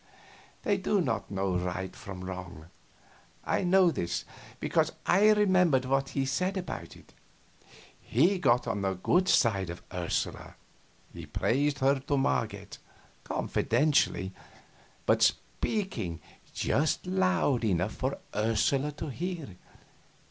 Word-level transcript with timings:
They 0.63 0.77
do 0.79 0.99
not 0.99 1.29
know 1.29 1.55
right 1.55 1.95
from 1.95 2.23
wrong; 2.25 2.69
I 3.45 3.61
knew 3.63 3.91
this, 3.91 4.25
because 4.59 4.93
I 5.05 5.29
remembered 5.29 5.85
what 5.85 6.09
he 6.09 6.21
had 6.21 6.29
said 6.29 6.57
about 6.57 6.95
it. 6.95 7.13
He 8.01 8.39
got 8.39 8.65
on 8.67 8.81
the 8.81 8.95
good 8.95 9.29
side 9.29 9.69
of 9.69 9.83
Ursula. 9.93 10.55
He 11.13 11.27
praised 11.27 11.77
her 11.81 11.99
to 11.99 12.17
Marget, 12.17 12.79
confidentially, 13.23 14.33
but 15.05 15.21
speaking 15.21 16.19
just 16.51 17.05
loud 17.05 17.63
enough 17.63 17.93
for 17.93 18.17
Ursula 18.33 18.91
to 18.93 19.09
hear. 19.11 19.49